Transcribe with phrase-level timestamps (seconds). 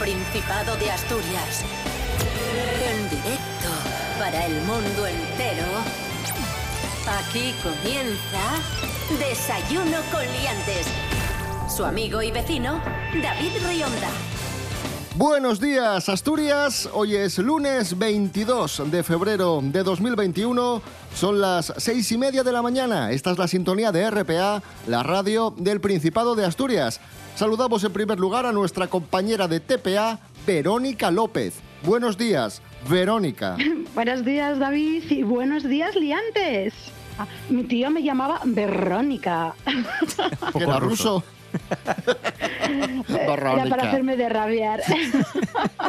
[0.00, 1.62] Principado de Asturias.
[2.82, 3.68] En directo
[4.18, 5.66] para el mundo entero.
[7.06, 8.56] Aquí comienza
[9.18, 10.86] Desayuno con Liantes.
[11.68, 12.80] Su amigo y vecino,
[13.22, 14.08] David Rionda.
[15.16, 16.88] Buenos días, Asturias.
[16.94, 20.80] Hoy es lunes 22 de febrero de 2021.
[21.14, 23.10] Son las seis y media de la mañana.
[23.10, 27.00] Esta es la sintonía de RPA, la radio del Principado de Asturias.
[27.34, 31.60] Saludamos en primer lugar a nuestra compañera de TPA, Verónica López.
[31.82, 33.56] Buenos días, Verónica.
[33.94, 36.74] buenos días, David, y buenos días, Liantes.
[37.18, 39.54] Ah, mi tío me llamaba Verónica.
[40.54, 41.22] ¿Era ruso?
[43.08, 44.80] Era para hacerme de rabiar.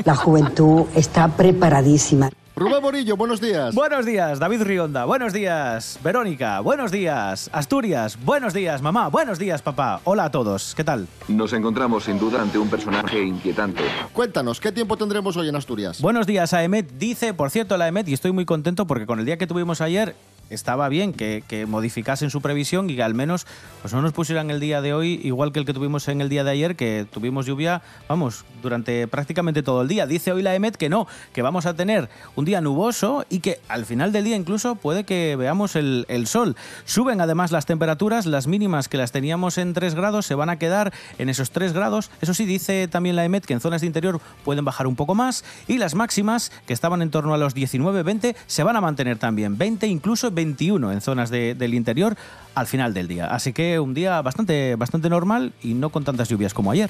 [0.03, 2.29] La juventud está preparadísima.
[2.61, 3.73] Rubén Borillo, buenos días.
[3.73, 5.05] Buenos días, David Rionda.
[5.05, 6.59] Buenos días, Verónica.
[6.59, 8.19] Buenos días, Asturias.
[8.23, 9.07] Buenos días, mamá.
[9.07, 9.99] Buenos días, papá.
[10.03, 10.75] Hola a todos.
[10.75, 11.07] ¿Qué tal?
[11.27, 13.81] Nos encontramos sin duda ante un personaje inquietante.
[14.13, 15.99] Cuéntanos, ¿qué tiempo tendremos hoy en Asturias?
[16.01, 16.87] Buenos días, Aemet.
[16.99, 19.81] Dice, por cierto, la Aemet, y estoy muy contento porque con el día que tuvimos
[19.81, 20.15] ayer
[20.51, 23.45] estaba bien que, modificasen su previsión y que al menos
[23.81, 26.29] pues no nos pusieran el día de hoy igual que el que tuvimos en el
[26.29, 30.05] día de ayer, que tuvimos lluvia, vamos, durante prácticamente todo el día.
[30.05, 33.59] Dice hoy la EMET que no, que vamos a tener un día nuboso y que
[33.67, 36.55] al final del día incluso puede que veamos el, el sol.
[36.85, 40.57] Suben además las temperaturas, las mínimas que las teníamos en 3 grados se van a
[40.57, 42.11] quedar en esos 3 grados.
[42.21, 45.15] Eso sí, dice también la EMET que en zonas de interior pueden bajar un poco
[45.15, 49.17] más y las máximas que estaban en torno a los 19-20 se van a mantener
[49.17, 52.17] también, 20 incluso 20 21 en zonas del interior
[52.55, 53.27] al final del día.
[53.27, 56.89] Así que un día bastante, bastante normal y no con tantas lluvias como ayer.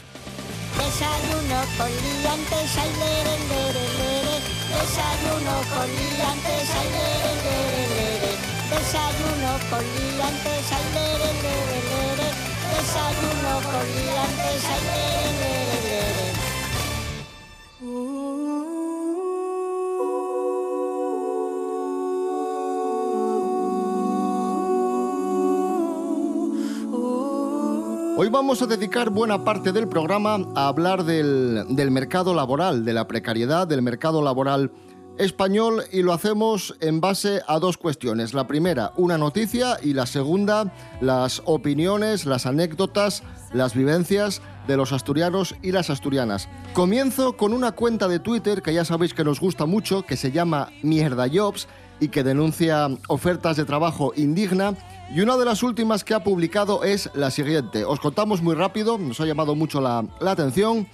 [28.21, 33.07] Hoy vamos a dedicar buena parte del programa a hablar del, mercado laboral, de la
[33.07, 34.71] precariedad del mercado laboral
[35.17, 38.35] español y lo hacemos en base a dos cuestiones.
[38.35, 40.71] La primera, una noticia y la segunda,
[41.01, 43.23] las opiniones, las anécdotas,
[43.53, 46.47] las vivencias de los asturianos y las asturianas.
[46.73, 50.31] Comienzo con una cuenta de Twitter que ya sabéis que nos gusta mucho, que se
[50.31, 51.67] llama Mierda Jobs
[52.01, 54.75] y que denuncia ofertas de trabajo indigna
[55.13, 57.85] y una de las últimas que ha publicado es la siguiente.
[57.85, 60.87] Os contamos muy rápido, nos ha llamado mucho la, atención.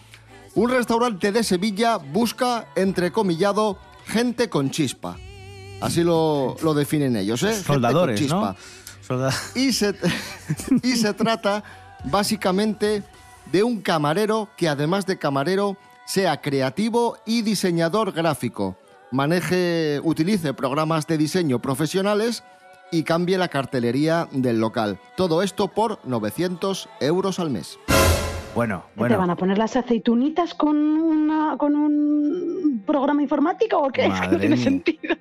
[0.54, 5.18] Un restaurante de Sevilla busca, entrecomillado, gente con chispa.
[5.80, 7.54] Así lo, definen ellos, ¿eh?
[7.54, 8.56] Soldadores, chispa.
[9.56, 9.96] y, se,
[10.84, 11.64] y se trata
[12.04, 13.04] básicamente
[13.52, 18.76] de un camarero que además de camarero sea creativo y diseñador gráfico.
[19.12, 22.44] Maneje, utilice programas de diseño profesionales
[22.92, 25.00] y cambie la cartelería del local.
[25.16, 27.80] Todo esto por 900 euros al mes.
[28.56, 29.14] Bueno, bueno.
[29.14, 34.08] ¿Te van a poner las aceitunitas con, una, con un programa informático o qué?
[34.08, 35.16] es que no tiene sentido.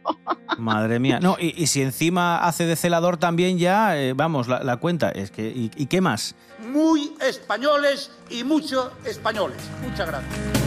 [0.59, 1.21] Madre mía.
[1.21, 5.11] No, y, si encima hace de celador también ya, eh, vamos, la, cuenta.
[5.11, 6.35] Es que, y, y, qué más?
[6.73, 9.59] Muy españoles y mucho españoles.
[9.83, 10.66] Muchas gracias.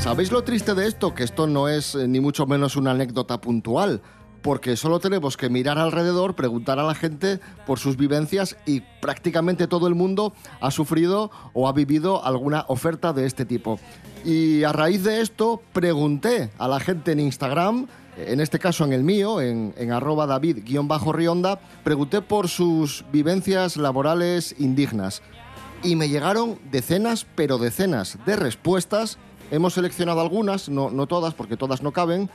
[0.00, 1.14] ¿Sabéis lo triste de esto?
[1.14, 4.00] Que esto no es eh, ni mucho menos una anécdota puntual
[4.42, 9.66] porque solo tenemos que mirar alrededor, preguntar a la gente por sus vivencias y prácticamente
[9.66, 13.78] todo el mundo ha sufrido o ha vivido alguna oferta de este tipo.
[14.24, 17.86] Y a raíz de esto pregunté a la gente en Instagram,
[18.16, 25.22] en este caso en el mío, en, arroba david-rionda, pregunté por sus vivencias laborales indignas.
[25.82, 29.18] Y me llegaron decenas, pero decenas de respuestas.
[29.50, 32.30] Hemos seleccionado algunas, no, no todas, porque todas no caben,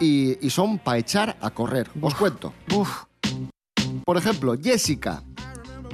[0.00, 1.88] y, son para echar a correr.
[2.00, 2.52] Os cuento.
[4.04, 5.22] Por ejemplo, Jessica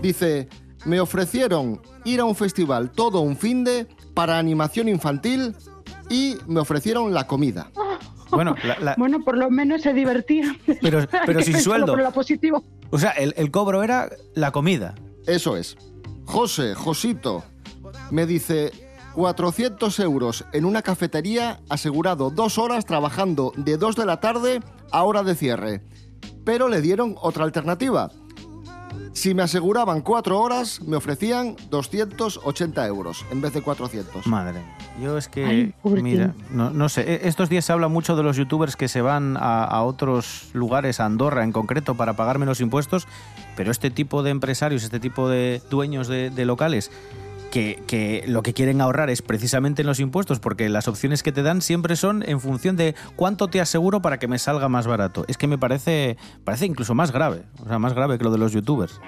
[0.00, 0.49] dice,
[0.84, 5.55] me ofrecieron ir a un festival todo un fin de para animación infantil
[6.08, 7.70] y me ofrecieron la comida.
[8.31, 8.55] Bueno,
[8.96, 10.56] bueno por lo menos se divertía.
[10.81, 11.96] Pero, pero sin sueldo.
[12.12, 12.64] positivo.
[12.90, 14.94] O sea, el, el cobro era la comida.
[15.26, 15.76] Eso es.
[16.25, 17.44] José, Josito,
[18.11, 18.72] me dice,
[19.16, 24.60] 400 euros en una cafetería, asegurado dos horas trabajando de 2 de la tarde
[24.92, 25.80] a hora de cierre.
[26.44, 28.10] Pero le dieron otra alternativa.
[29.14, 34.26] Si me aseguraban cuatro horas, me ofrecían 280 euros en vez de 400.
[34.26, 34.60] Madre,
[35.02, 38.76] yo es que, mira, no, sé, e, estos días se habla mucho de los youtubers
[38.76, 43.08] que se van a, otros lugares, a Andorra en concreto, para pagar menos impuestos,
[43.56, 46.90] pero este tipo de empresarios, este tipo de dueños de locales,
[47.56, 51.43] que, lo que quieren ahorrar es precisamente en los impuestos, porque las opciones que te
[51.43, 55.25] dan siempre son en función de cuánto te aseguro para que me salga más barato.
[55.29, 58.38] Es que me parece, parece incluso más grave, o sea, más grave que lo de
[58.38, 59.00] los youtubers.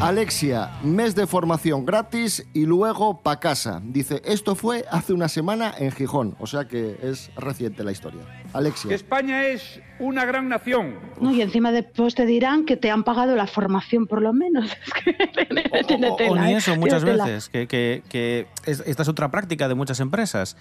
[0.00, 3.80] Alexia, mes de formación gratis y luego pa' casa.
[3.82, 8.20] Dice, esto fue hace una semana en Gijón, o sea que es reciente la historia.
[8.52, 8.94] Alexia.
[8.94, 10.96] España es una gran nación.
[11.18, 14.70] No, y encima después te dirán que te han pagado la formación por lo menos.
[14.86, 16.56] Es que tiene O, o tela, ni ¿eh?
[16.58, 20.58] eso Tiene muchas veces, que, que- que es- esta es otra práctica de muchas empresas,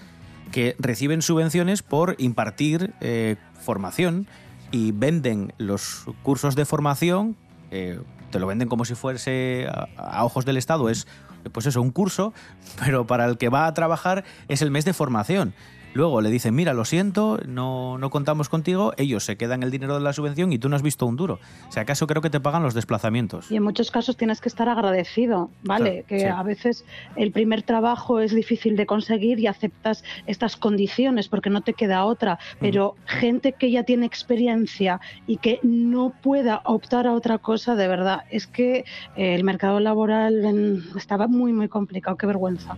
[0.54, 4.28] que reciben subvenciones por impartir eh, formación
[4.72, 7.36] y venden los cursos de formación,
[7.72, 8.00] eh,
[8.31, 9.68] te lo venden como si fuese
[9.98, 11.07] a, ojos del Estado, es
[11.51, 12.33] pues eso, un curso,
[12.83, 15.54] pero para el que va a trabajar es el mes de formación.
[15.96, 19.94] Luego le dicen, mira, lo siento, no, no contamos contigo, ellos se quedan el dinero
[19.94, 21.40] de la subvención y tú no has visto un duro.
[21.70, 23.50] Sea, acaso creo que te pagan los desplazamientos.
[23.50, 26.04] Y en muchos casos tienes que estar agradecido, ¿vale?
[26.04, 26.26] Claro, que sí.
[26.26, 26.84] a veces
[27.16, 32.04] el primer trabajo es difícil de conseguir y aceptas estas condiciones porque no te queda
[32.04, 32.40] otra.
[32.60, 37.88] Pero gente que ya tiene experiencia y que no pueda optar a otra cosa, de
[37.88, 38.84] verdad, es que
[39.16, 42.18] eh, el mercado laboral estaba muy, muy complicado.
[42.18, 42.76] Qué vergüenza.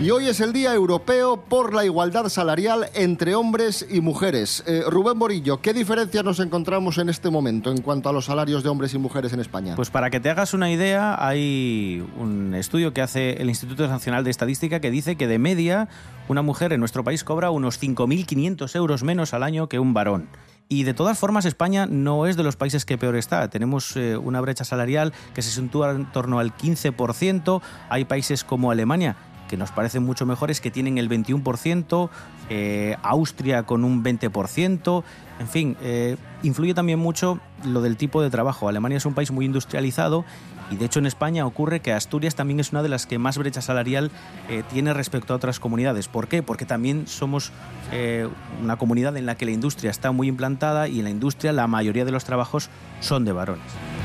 [0.00, 4.64] Y hoy es el Día Europeo por la Igualdad Salarial entre hombres y mujeres.
[4.66, 8.62] Eh, Rubén Morillo, ¿qué diferencias nos encontramos en este momento en cuanto a los salarios
[8.62, 9.76] de hombres y mujeres en España?
[9.76, 14.24] Pues para que te hagas una idea, hay un estudio que hace el Instituto Nacional
[14.24, 15.90] de Estadística que dice que de media
[16.28, 20.30] una mujer en nuestro país cobra unos 5.500 euros menos al año que un varón.
[20.72, 23.50] Y de todas formas, España no es de los países que peor está.
[23.50, 27.60] Tenemos eh, una brecha salarial que se sitúa en torno al 15%.
[27.88, 29.16] Hay países como Alemania
[29.50, 32.08] que nos parecen mucho mejores, que tienen el 21%,
[32.48, 35.02] eh, Austria con un 20%,
[35.40, 38.68] en fin, eh, influye también mucho lo del tipo de trabajo.
[38.68, 40.24] Alemania es un país muy industrializado
[40.70, 43.38] y de hecho en España ocurre que Asturias también es una de las que más
[43.38, 44.12] brecha salarial
[44.48, 46.06] eh, tiene respecto a otras comunidades.
[46.06, 46.44] ¿Por qué?
[46.44, 47.50] Porque también somos
[48.62, 51.66] una comunidad en la que la industria está muy implantada y en la industria la
[51.66, 52.70] mayoría de los trabajos
[53.00, 53.99] son de varones.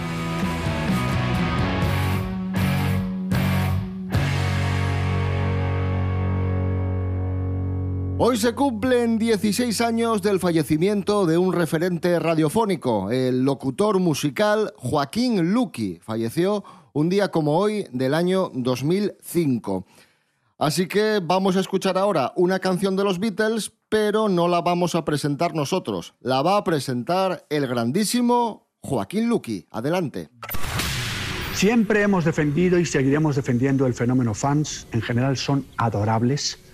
[8.17, 15.51] Hoy se cumplen 16 años del fallecimiento de un referente radiofónico, el locutor musical Joaquín
[15.51, 15.99] Luqui.
[16.01, 16.63] Falleció
[16.93, 19.85] un día como hoy del año 2005.
[20.57, 24.95] Así que vamos a escuchar ahora una canción de los Beatles, pero no la vamos
[24.95, 26.13] a presentar nosotros.
[26.21, 29.67] La va a presentar el grandísimo Joaquín Luqui.
[29.71, 30.29] Adelante.
[31.53, 34.87] Siempre hemos defendido y seguiremos defendiendo el fenómeno fans.
[34.93, 36.64] En general son adorables.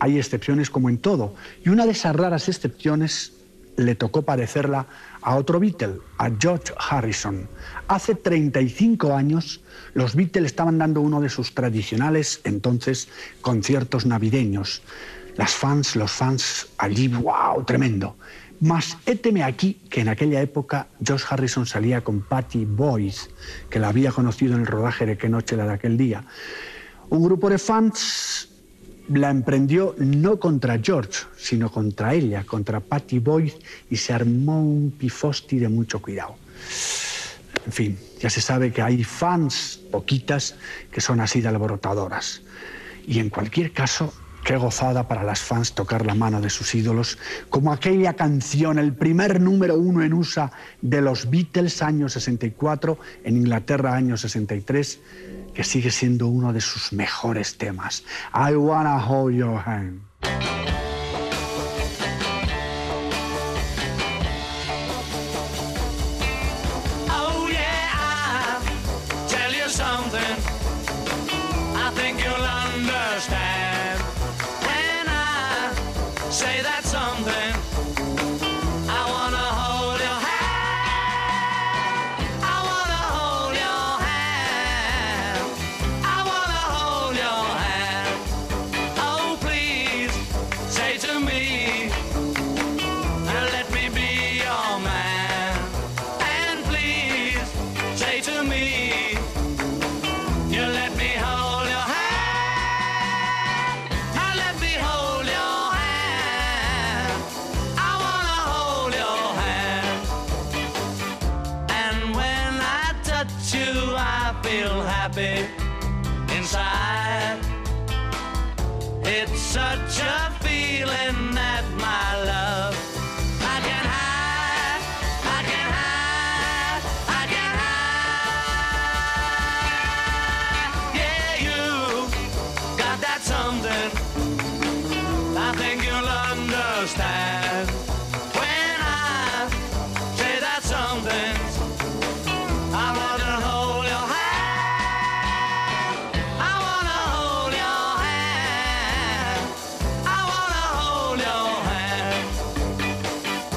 [0.00, 1.34] Hay excepciones como en todo.
[1.64, 3.32] Y una de esas raras excepciones
[3.78, 4.86] le tocó parecerla
[5.22, 7.48] a otro Beatle, a George Harrison.
[7.86, 9.62] Hace 35 años
[9.94, 13.08] los Beatles estaban dando uno de sus tradicionales entonces
[13.40, 14.82] conciertos navideños.
[15.36, 18.16] Las fans, los fans allí, wow, tremendo.
[18.60, 23.30] Más éteme aquí que en aquella época George Harrison salía con Patty Boyce,
[23.70, 26.24] que la había conocido en el rodaje de Qué noche la de aquel día.
[27.10, 28.47] Un grupo de fans
[29.08, 33.58] la emprendió no contra George, sino contra ella, contra Patty Boyce,
[33.90, 36.36] y se armó un pifosti de mucho cuidado.
[37.66, 40.54] En fin, ya se sabe que hay fans, poquitas,
[40.90, 42.42] que son así de alborotadoras.
[43.06, 44.12] Y en cualquier caso,
[44.44, 47.18] qué gozada para las fans tocar la mano de sus ídolos,
[47.50, 53.36] como aquella canción, el primer número uno en USA de los Beatles, año 64, en
[53.36, 55.00] Inglaterra, año 63,
[55.54, 58.04] que sigue siendo uno de sus mejores temas.
[58.34, 60.00] I wanna hold your hand.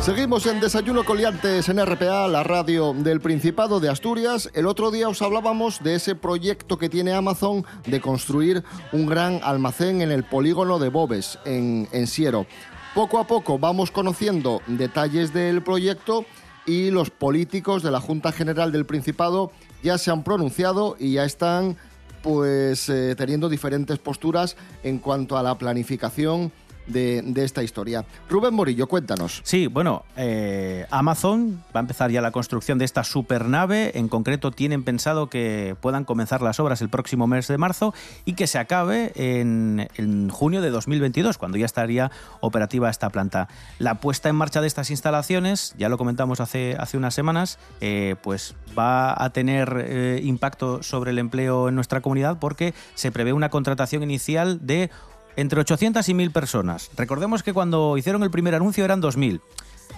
[0.01, 4.49] Seguimos en Desayuno Coliantes en RPA, la radio del Principado de Asturias.
[4.55, 9.39] El otro día os hablábamos de ese proyecto que tiene Amazon de construir un gran
[9.43, 12.47] almacén en el polígono de Bobes, en, en Siero.
[12.95, 16.25] Poco a poco vamos conociendo detalles del proyecto
[16.65, 19.51] y los políticos de la Junta General del Principado
[19.83, 21.77] ya se han pronunciado y ya están
[22.23, 26.51] pues eh, teniendo diferentes posturas en cuanto a la planificación
[26.87, 28.05] de, esta historia.
[28.29, 29.41] Rubén Morillo, cuéntanos.
[29.43, 33.97] Sí, bueno, eh, Amazon va a empezar ya la construcción de esta supernave.
[33.97, 37.93] En concreto, tienen pensado que puedan comenzar las obras el próximo mes de marzo
[38.25, 43.47] y que se acabe en, en junio de 2022, cuando ya estaría operativa esta planta.
[43.79, 48.15] La puesta en marcha de estas instalaciones, ya lo comentamos hace, hace unas semanas, eh,
[48.21, 53.33] pues va a tener eh, impacto sobre el empleo en nuestra comunidad porque se prevé
[53.33, 54.89] una contratación inicial de
[55.35, 56.91] entre 800 y 1000 personas.
[56.95, 59.41] Recordemos que cuando hicieron el primer anuncio eran 2000.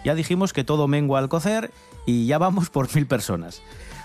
[0.05, 1.71] Ya dijimos que todo mengua al cocer
[2.05, 3.61] y ya vamos por 1000 personas.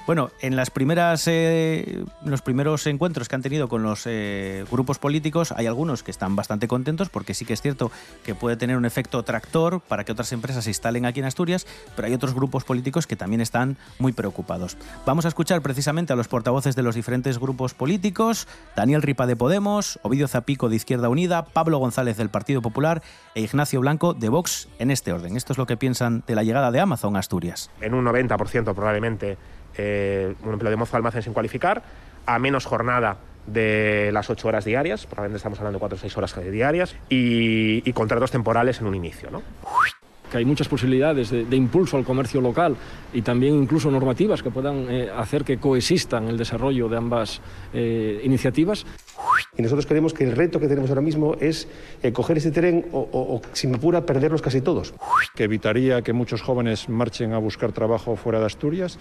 [0.08, 4.98] Bueno, en las primeras, eh, los primeros encuentros que han tenido con los eh, grupos
[4.98, 7.90] políticos, hay algunos que están bastante contentos porque sí que es cierto
[8.24, 11.66] que puede tener un efecto tractor para que otras empresas se instalen aquí en Asturias,
[11.94, 14.78] pero hay otros grupos políticos que también están muy preocupados.
[15.04, 19.36] Vamos a escuchar precisamente a los portavoces de los diferentes grupos políticos, Daniel Ripa de
[19.36, 23.02] Podemos, Ovidio Zapico de Izquierda Unida, Pablo González del Partido Popular
[23.34, 25.36] e Ignacio Blanco de Vox en este orden.
[25.36, 27.70] Esto es lo que piensan de la llegada de Amazon a Asturias.
[27.82, 29.36] en un 90% probablemente
[29.78, 31.82] eh, un empleo de mozo de almacén sin cualificar,
[32.26, 33.16] a menos jornada
[33.46, 37.88] de las 8 horas diarias, probablemente estamos hablando de 4 o 6 horas diarias, y,
[37.88, 39.30] y contratos temporales en un inicio.
[39.30, 39.42] ¿no?
[40.30, 42.76] que hay muchas posibilidades de, de impulso al comercio local
[43.12, 47.40] y también incluso normativas que puedan eh, hacer que coexistan el desarrollo de ambas
[47.72, 48.84] eh, iniciativas.
[49.56, 51.68] Y nosotros creemos que el reto que tenemos ahora mismo es
[52.02, 54.94] eh, coger ese tren o, o, o, si me apura, perderlos casi todos.
[55.34, 58.98] Que evitaría que muchos jóvenes marchen a buscar trabajo fuera de Asturias.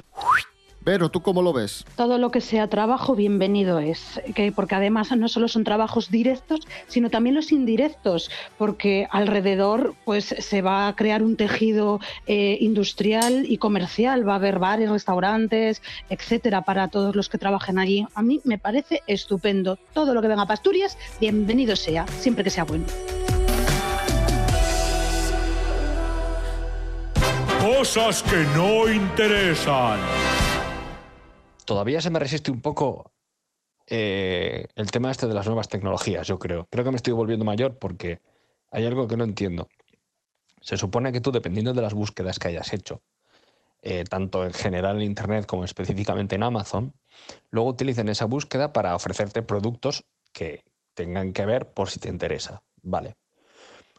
[0.88, 1.84] Pero tú cómo lo ves?
[1.98, 6.62] Todo lo que sea trabajo, bienvenido es, que, porque además no solo son trabajos directos,
[6.88, 13.46] sino también los indirectos, porque alrededor pues se va a crear un tejido eh, industrial
[13.50, 18.08] y comercial, va a haber bares, restaurantes, etcétera, para todos los que trabajen allí.
[18.16, 19.78] A mí me parece estupendo.
[19.94, 22.86] Todo lo que venga para Asturias, bienvenido sea, siempre que sea bueno.
[27.60, 30.00] Cosas que no interesan.
[31.68, 33.12] Todavía se me resiste un poco
[33.88, 36.66] eh, el tema este de las nuevas tecnologías, yo creo.
[36.72, 38.22] Creo que me estoy volviendo mayor porque
[38.72, 39.68] hay algo que no entiendo.
[40.62, 43.02] Se supone que tú, dependiendo de las búsquedas que hayas hecho,
[43.82, 46.94] eh, tanto en general en Internet como específicamente en Amazon,
[47.50, 52.64] luego utilicen esa búsqueda para ofrecerte productos que tengan que ver por si te interesa.
[52.82, 53.18] Vale.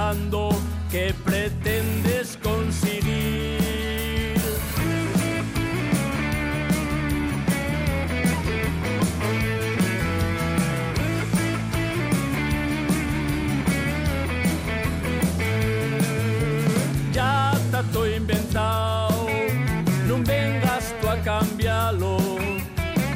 [0.07, 0.49] pensando
[0.89, 3.57] que pretendes conseguir.
[17.11, 19.27] Ya está todo inventado,
[20.07, 22.17] no vengas tú a cambiarlo.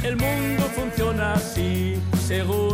[0.04, 2.71] El mundo funciona así, seguro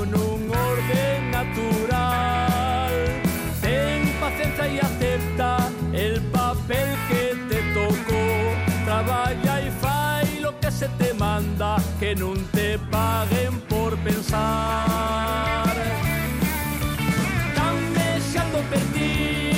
[11.99, 15.65] que non te paguen por pensar.
[17.55, 19.51] Tan deseando per ti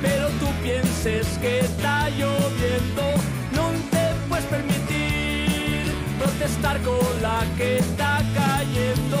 [0.00, 3.04] Pero tú pienses que está lloviendo.
[3.52, 9.18] Non te puedes permitir Protestar con la que está cayendo.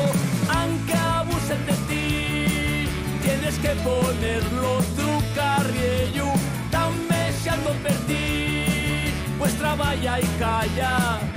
[0.48, 2.88] Aunque abusen de ti
[3.22, 6.32] Tienes que ponerlo trucarriello
[6.70, 11.33] Tan deseando per ti Pues traballa y calla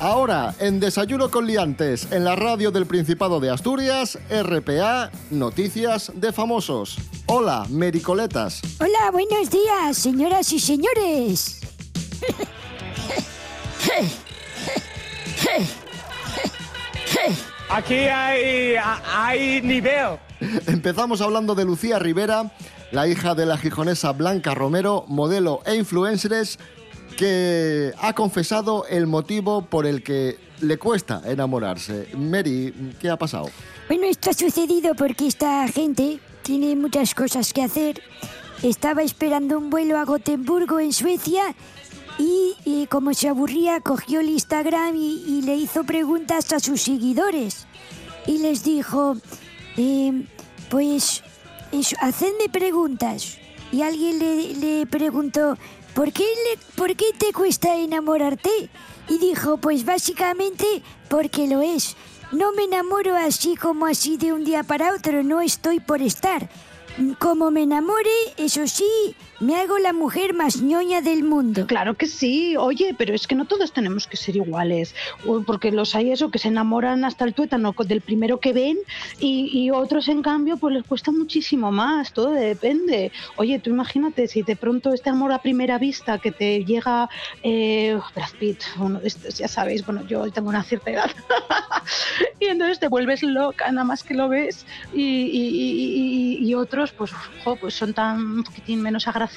[0.00, 6.32] Ahora, en Desayuno con Liantes, en la radio del Principado de Asturias, RPA, Noticias de
[6.32, 6.96] Famosos.
[7.26, 8.62] Hola, Mericoletas.
[8.80, 11.60] Hola, buenos días, señoras y señores.
[17.68, 18.76] Aquí hay,
[19.12, 20.18] hay nivel.
[20.66, 22.50] Empezamos hablando de Lucía Rivera,
[22.90, 26.58] la hija de la gijonesa Blanca Romero, modelo e influencers,
[27.20, 32.08] que ha confesado el motivo por el que le cuesta enamorarse.
[32.16, 33.50] Mary, ¿qué ha pasado?
[33.88, 38.00] Bueno, esto ha sucedido porque esta gente tiene muchas cosas que hacer.
[38.62, 41.54] Estaba esperando un vuelo a Gotemburgo, en Suecia,
[42.18, 46.80] y, y como se aburría, cogió el Instagram y, y le hizo preguntas a sus
[46.80, 47.66] seguidores.
[48.26, 49.18] Y les dijo,
[49.76, 50.24] eh,
[50.70, 51.22] pues,
[51.70, 53.36] eso, hacedme preguntas.
[53.72, 55.58] Y alguien le, le preguntó,
[55.94, 56.24] ¿por qué,
[56.76, 58.50] ¿por qué te cuesta enamorarte?
[59.08, 61.96] Y dijo, pues básicamente porque lo es.
[62.32, 66.48] No me enamoro así como así de un día para otro, no estoy por estar.
[67.18, 71.66] Como me enamore, eso sí, me hago la mujer más ñoña del mundo.
[71.66, 74.94] Claro que sí, oye, pero es que no todos tenemos que ser iguales,
[75.46, 78.76] porque los hay eso que se enamoran hasta el tuétano del primero que ven
[79.18, 83.12] y, y otros en cambio pues les cuesta muchísimo más, todo depende.
[83.36, 87.08] Oye, tú imagínate si de pronto este amor a primera vista que te llega
[87.42, 88.62] eh, Brad Pitt,
[89.00, 91.10] de estos, ya sabéis, bueno, yo tengo una cierta edad,
[92.40, 94.66] y entonces te vuelves loca nada más que lo ves.
[94.92, 97.12] Y, y- y- otros pues,
[97.60, 99.29] pues son tan un poquitín menos agraciados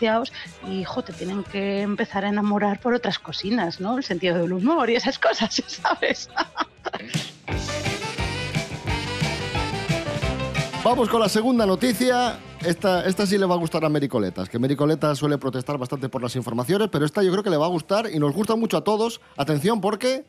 [0.68, 3.98] y jo, te tienen que empezar a enamorar por otras cocinas, ¿no?
[3.98, 6.30] El sentido del humor y esas cosas, ¿sabes?
[10.84, 12.40] Vamos con la segunda noticia.
[12.66, 16.22] Esta, esta sí le va a gustar a Mericoletas, que Mericoletas suele protestar bastante por
[16.22, 18.78] las informaciones, pero esta yo creo que le va a gustar y nos gusta mucho
[18.78, 19.22] a todos.
[19.38, 20.26] Atención porque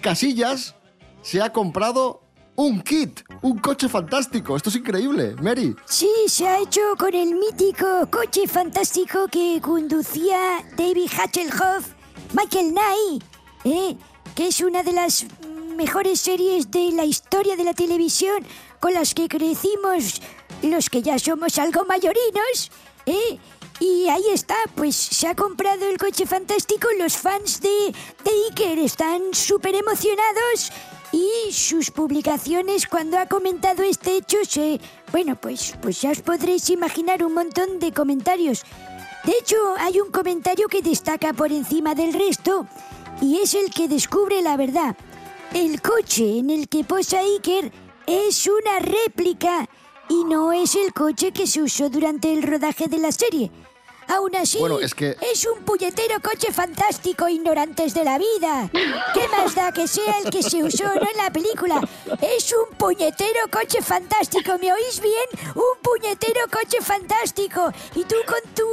[0.00, 0.76] Casillas
[1.22, 2.22] se ha comprado
[2.58, 4.56] un kit, un coche fantástico.
[4.56, 5.76] Esto es increíble, Mary.
[5.86, 11.86] Sí, se ha hecho con el mítico coche fantástico que conducía David Hasselhoff,
[12.32, 13.24] Michael Knight,
[13.64, 13.96] ¿eh?
[14.34, 15.24] que es una de las
[15.76, 18.44] mejores series de la historia de la televisión
[18.80, 20.20] con las que crecimos
[20.62, 22.72] los que ya somos algo mayorinos.
[23.06, 23.38] ¿eh?
[23.78, 26.88] Y ahí está, pues se ha comprado el coche fantástico.
[26.98, 27.94] Los fans de,
[28.24, 30.72] de Iker están súper emocionados
[31.12, 34.80] y sus publicaciones cuando ha comentado este hecho se...
[35.12, 38.64] Bueno, pues, pues ya os podréis imaginar un montón de comentarios.
[39.24, 42.66] De hecho, hay un comentario que destaca por encima del resto
[43.20, 44.96] y es el que descubre la verdad.
[45.52, 47.72] El coche en el que posa Iker
[48.06, 49.68] es una réplica
[50.08, 53.50] y no es el coche que se usó durante el rodaje de la serie.
[54.08, 58.70] Aún así, Bueno, es que- es un puñetero coche fantástico, ignorantes de la vida.
[58.72, 61.80] ¿Qué más da que sea el que se usó no en la película?
[62.22, 65.52] Es un puñetero coche fantástico, ¿me oís bien?
[65.54, 67.70] Un puñetero coche fantástico.
[67.94, 68.64] Y tú con tu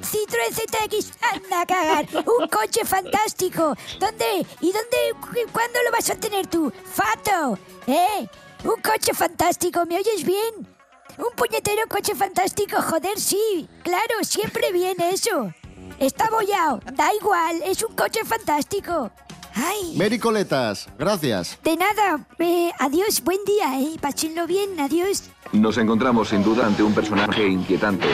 [0.00, 2.06] Citroën ZX, anda a cagar.
[2.24, 3.74] Un coche fantástico.
[3.98, 4.46] ¿Dónde?
[4.60, 4.96] ¿Y dónde?
[5.20, 6.72] cu- ¿Cuándo lo vas a tener tú?
[6.94, 7.58] Fato.
[7.86, 8.26] ¿Eh?
[8.64, 10.77] Un coche fantástico, ¿me oyes bien?
[11.18, 13.68] Un puñetero coche fantástico, joder, sí.
[13.82, 15.52] Claro, siempre viene eso.
[15.98, 19.10] Está bollado, da igual, es un coche fantástico.
[19.54, 21.58] Ay, Mericoletas, gracias.
[21.64, 22.24] de nada.
[22.38, 23.96] Eh, adiós, buen día, eh.
[24.00, 25.30] Pásenlo bien, adiós.
[25.52, 28.06] Nos encontramos sin duda ante un personaje inquietante.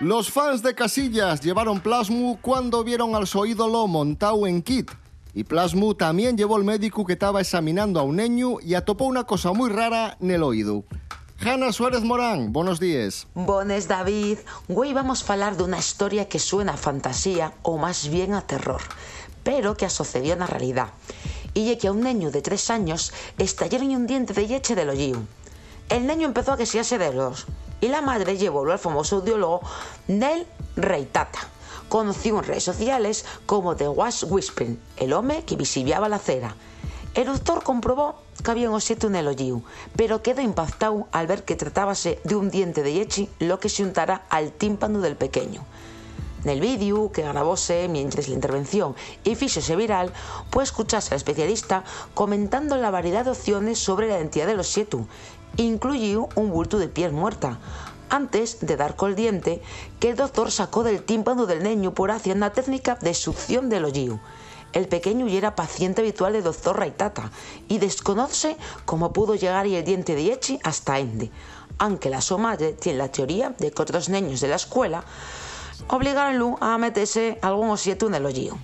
[0.00, 4.90] Los fans de Casillas llevaron Plasmu cuando vieron al su ídolo montado en kit.
[5.34, 9.24] Y Plasmu también llevó el médico que estaba examinando a un niño y atopó una
[9.24, 10.82] cosa muy rara en el oído.
[11.42, 13.26] Hanna Suárez Morán, buenos días.
[13.34, 14.40] Bones, David.
[14.68, 18.42] Hoy vamos a falar de una historia que suena a fantasía o más bien a
[18.42, 18.82] terror,
[19.42, 20.88] pero que sucedió en la realidad.
[21.54, 24.90] Y es que a un niño de tres años estallaron un diente de leche del
[24.90, 25.22] oído.
[25.88, 27.46] El niño empezó a quejarse de los
[27.80, 29.62] y la madre llevó al famoso audiólogo
[30.08, 31.38] Nel Reitata,
[31.88, 36.54] conocido en redes sociales como The Was Whispering, el hombre que visibiaba la cera.
[37.14, 39.62] El doctor comprobó que había un osito en el oído,
[39.96, 43.82] pero quedó impactado al ver que tratábase de un diente de leche lo que se
[43.82, 45.64] untara al tímpano del pequeño.
[46.44, 50.12] Nel vídeo que grabóse mientras la intervención y fíxose viral,
[50.48, 55.06] puede escucharse al especialista comentando la variedad de opciones sobre la identidad de los xetu.
[55.56, 57.58] Incluyó un bulto de piel muerta,
[58.08, 59.60] antes de dar col diente
[60.00, 63.84] que el doctor sacó del tímpano del niño por haciendo una técnica de succión del
[63.84, 64.18] hoyo.
[64.72, 67.30] El pequeño ya era paciente habitual de doctor Raitata
[67.68, 71.30] y desconoce cómo pudo llegar y el diente de Echi hasta Ende,
[71.78, 75.04] aunque la su madre tiene la teoría de que otros niños de la escuela
[75.88, 78.56] obligaron a meterse algún osieto en el hoyo.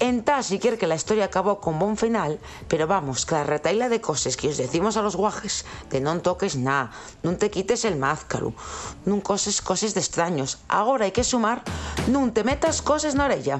[0.00, 2.38] Entá si quiere que la historia acabó con buen final,
[2.68, 6.22] pero vamos, que la retaila de cosas que os decimos a los guajes, de non
[6.22, 6.94] toques nada,
[7.26, 8.54] non te quites el mázcaro,
[9.02, 10.62] nun coses cosas de extraños.
[10.70, 11.66] Ahora hay que sumar,
[12.06, 13.58] nun te metas cosas na orella.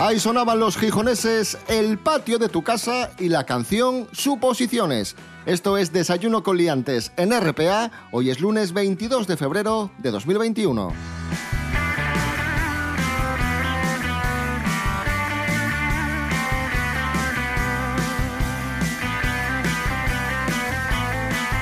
[0.00, 5.14] Ahí sonaban los gijoneses, el patio de tu casa y la canción Suposiciones.
[5.44, 7.90] Esto es Desayuno con Liantes en RPA.
[8.10, 11.19] Hoy es lunes 22 de febrero de 2021.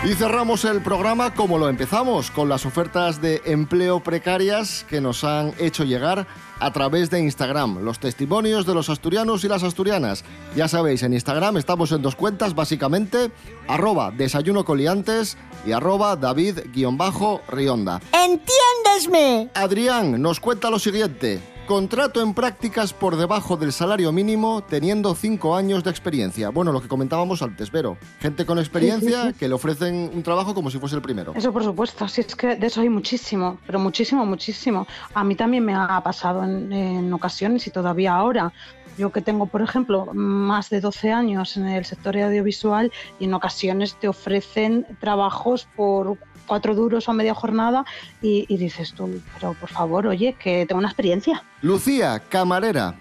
[0.08, 5.22] Y cerramos el programa como lo empezamos, con las ofertas de empleo precarias que nos
[5.22, 6.26] han hecho llegar
[6.60, 10.24] a través de Instagram, los testimonios de los asturianos y las asturianas.
[10.56, 13.30] Ya sabéis, en Instagram estamos en dos cuentas, básicamente,
[13.68, 18.00] arroba desayuno coliantes y arroba david-rionda.
[18.10, 19.50] ¡Entiéndesme!
[19.54, 21.57] Adrián nos cuenta lo siguiente.
[21.68, 26.48] Contrato en prácticas por debajo del salario mínimo teniendo cinco años de experiencia.
[26.48, 27.98] Bueno, lo que comentábamos antes, Vero.
[28.20, 29.38] Gente con experiencia Sí, sí, sí.
[29.38, 31.34] que le ofrecen un trabajo como si fuese el primero.
[31.36, 34.86] Eso por supuesto, sí es que de eso hay muchísimo, pero muchísimo, muchísimo.
[35.12, 38.50] A mí también me ha pasado en, en ocasiones y todavía ahora.
[38.98, 43.34] Yo que tengo, por ejemplo, más de 12 años en el sector audiovisual y en
[43.34, 47.84] ocasiones te ofrecen trabajos por cuatro duros o media jornada
[48.20, 51.44] y, y dices tú, pero por favor, oye, que tengo una experiencia.
[51.62, 52.94] Lucía, camarera,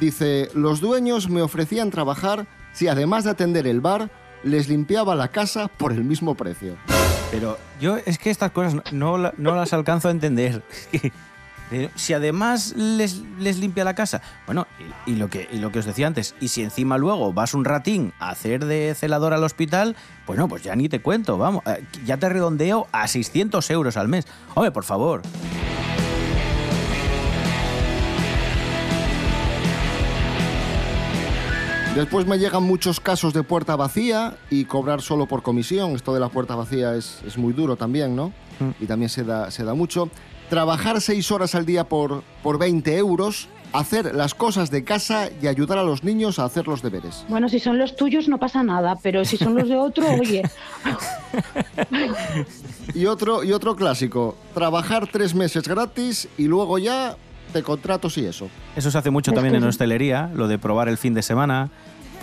[0.00, 4.10] dice, los dueños me ofrecían trabajar si además de atender el bar,
[4.44, 6.76] les limpiaba la casa por el mismo precio.
[7.30, 10.62] Pero yo es que estas cosas no, no la- no las alcanzo a entender.
[11.96, 14.66] Si además les, les limpia la casa, bueno,
[15.06, 17.54] y, y lo que, y lo que os decía antes, y si encima luego vas
[17.54, 19.96] un ratín a hacer de celador al hospital,
[20.26, 24.08] bueno, pues ya ni te cuento, vamos, eh, ya te redondeo a 600 euros al
[24.08, 24.26] mes.
[24.54, 25.22] Hombre, por favor.
[31.94, 35.92] Después me llegan muchos casos de puerta vacía y cobrar solo por comisión.
[35.92, 38.32] Esto de la puerta vacía es, es muy duro también, ¿no?
[38.80, 40.10] Y también se da, se da mucho.
[40.48, 45.48] Trabajar seis horas al día por, por 20 euros, hacer las cosas de casa y
[45.48, 47.24] ayudar a los niños a hacer los deberes.
[47.28, 50.42] Bueno, si son los tuyos no pasa nada, pero si son los de otro, oye,
[52.94, 57.16] Y otro, y otro clásico, trabajar tres meses gratis y luego ya
[57.52, 58.48] te contratos y eso.
[58.76, 61.22] Eso se hace mucho Es también que en hostelería, lo de probar el fin de
[61.22, 61.70] semana,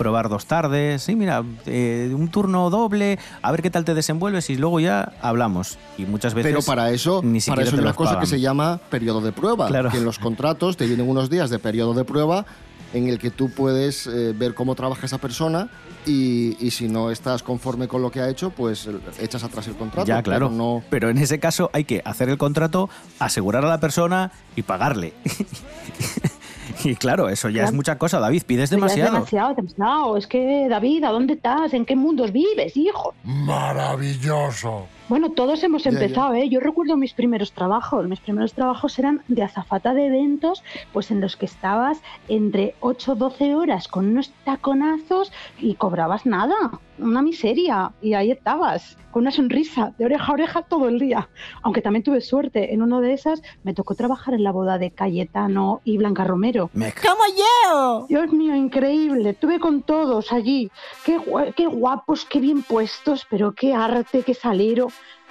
[0.02, 4.50] probar dos tardes, sí, mira, eh, un turno doble, a ver qué tal te desenvuelves
[4.50, 5.78] y luego ya hablamos.
[5.96, 8.22] Y muchas veces Pero para eso, ni para siquiera eso hay una cosa pagan.
[8.22, 9.68] que se llama periodo de prueba.
[9.68, 9.92] Claro.
[9.92, 12.48] Que en los contratos te vienen unos días de periodo de prueba
[12.94, 15.70] en el que tú puedes eh, ver cómo trabaja esa persona
[16.06, 19.76] y, y si no estás conforme con lo que ha hecho, pues echas atrás el
[19.76, 20.08] contrato.
[20.08, 20.48] Ya, claro.
[20.48, 24.32] pero no, Pero en ese caso hay que hacer el contrato, asegurar a la persona
[24.56, 25.14] y pagarle.
[26.84, 27.76] y claro, eso ya es Claro.
[27.76, 29.14] mucha cosa, David, pides ya es demasiado.
[29.14, 30.18] demasiado, demasiado.
[30.18, 31.74] Es que, David, ¿a dónde estás?
[31.74, 33.14] ¿En qué mundos vives, hijo?
[33.24, 34.88] Maravilloso.
[35.12, 36.00] Bueno, todos hemos Ya, ya.
[36.00, 36.48] empezado, ¿eh?
[36.48, 38.08] Yo recuerdo mis primeros trabajos.
[38.08, 43.12] Mis primeros trabajos eran de azafata de eventos, pues en los que estabas entre 8
[43.12, 46.56] o 12 horas con unos taconazos y cobrabas nada.
[46.98, 51.30] una miseria y ahí estabas, con una sonrisa de oreja a oreja todo el día.
[51.64, 54.92] Aunque también tuve suerte, en uno de esas me tocó trabajar en la boda de
[54.92, 56.70] Cayetano y Blanca Romero.
[56.74, 58.06] ¡Como yo!
[58.08, 59.34] Dios mío, increíble.
[59.34, 60.70] Tuve con todos allí.
[61.04, 61.20] Qué,
[61.56, 64.90] qué guapos, qué bien puestos, pero qué arte, qué salero.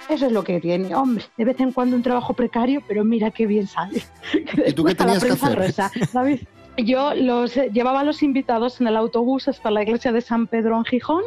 [0.09, 1.25] Eso es lo que tiene, hombre.
[1.37, 4.03] De vez en cuando un trabajo precario, pero mira qué bien sale.
[4.65, 5.57] ¿Y tú qué la tenías que hacer?
[5.57, 6.41] rosa, David.
[6.77, 10.47] Yo los eh, llevaba a los invitados en el autobús hasta la iglesia de San
[10.47, 11.23] Pedro en Gijón.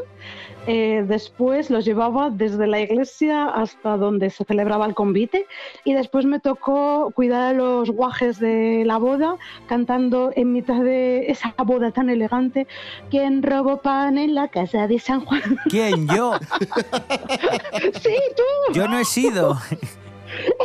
[0.67, 5.47] Eh, después los llevaba desde la iglesia hasta donde se celebraba el convite
[5.85, 11.31] y después me tocó cuidar a los guajes de la boda cantando en mitad de
[11.31, 12.67] esa boda tan elegante
[13.11, 15.59] ¿Quién robó pan en la casa de San Juan?
[15.69, 16.09] ¿Quién?
[16.09, 16.33] ¿Yo?
[18.03, 18.73] sí, tú.
[18.73, 19.59] Yo no he sido.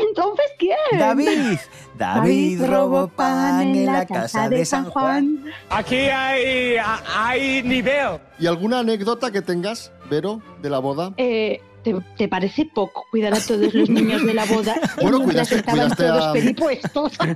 [0.08, 0.78] Entonces, ¿quién?
[0.98, 1.58] David.
[1.98, 5.44] David robó pan en la casa de San Juan.
[5.70, 6.76] Aquí hay,
[7.16, 8.20] hay nivel.
[8.40, 11.14] ¿Y alguna anécdota que tengas, Vero, de la boda?
[11.18, 15.58] Eh, ¿te, te parece poco cuidar a todos los niños de la boda Bueno, cuidaste-
[15.58, 17.14] estaban cuidaste todos a- peripuestos?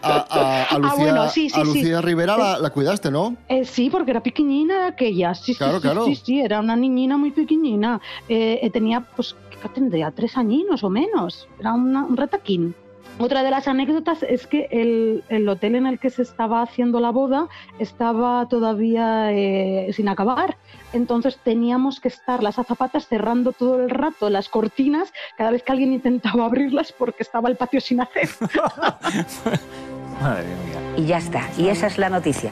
[0.00, 1.66] A, a- a Ah, Lucía, bueno, sí, sí, a sí.
[1.66, 3.36] Lucía Rivera la, la cuidaste, ¿no?
[3.48, 5.34] Eh, sí, porque era pequeñina aquella.
[5.34, 6.06] Sí, sí, Claro, sí, claro.
[6.06, 8.00] sí, sí, era una niñina muy pequeñina.
[8.28, 10.10] Eh, eh, tenía, pues, ¿qué tendría?
[10.10, 11.48] Tres añinos o menos.
[11.58, 12.74] Era una- un retaquín.
[13.18, 16.98] Otra de las anécdotas es que el, el hotel en el que se estaba haciendo
[16.98, 17.48] la boda
[17.78, 20.56] estaba todavía eh, sin acabar.
[20.92, 25.70] Entonces teníamos que estar las azafatas cerrando todo el rato las cortinas cada vez que
[25.72, 28.28] alguien intentaba abrirlas porque estaba el patio sin hacer.
[30.20, 30.94] Madre mía.
[30.96, 31.42] Y ya está.
[31.56, 32.50] Y esa es la noticia.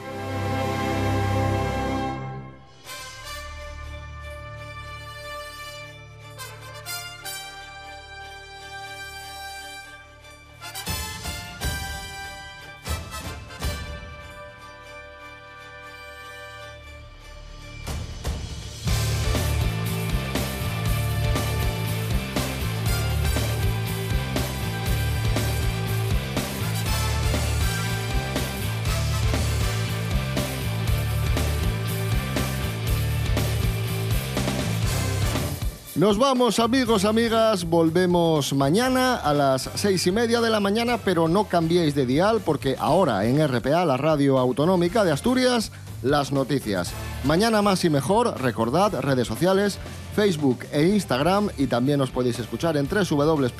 [36.13, 37.65] Nos vamos, amigos, amigas.
[37.65, 42.39] Volvemos mañana a las seis y media de la mañana, pero no cambiéis de dial
[42.45, 45.71] porque ahora en RPA, la radio autonómica de Asturias,
[46.03, 46.91] las noticias.
[47.23, 49.79] Mañana más y mejor, recordad, redes sociales,
[50.15, 53.57] Facebook e Instagram y también os podéis escuchar en www.rtpa.es,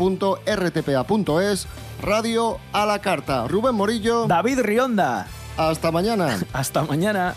[2.04, 3.48] radio a la carta.
[3.48, 4.28] Rubén Morillo.
[4.28, 5.26] David Rionda.
[5.58, 6.38] Hasta mañana.
[6.54, 7.34] Hasta mañana.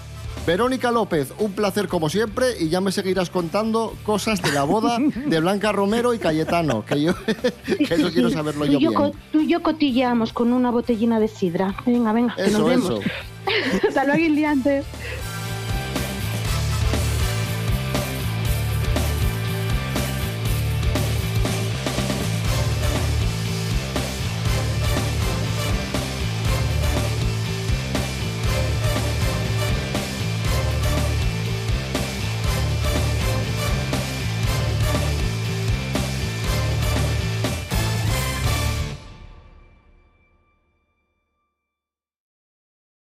[0.47, 4.99] Verónica López, un placer como siempre y ya me seguirás contando cosas de la boda
[4.99, 7.15] de Blanca Romero y Cayetano, que yo,
[7.67, 9.13] que eso quiero saberlo yo yo bien.
[9.33, 11.75] tú y yo cotilleamos con una botellina de sidra.
[11.85, 12.91] Venga, venga, que nos Eso, vemos.
[12.91, 13.01] eso.
[13.89, 14.85] Hasta luego, Iliantes.